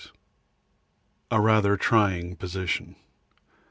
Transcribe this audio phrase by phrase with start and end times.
[1.29, 2.95] A rather trying position.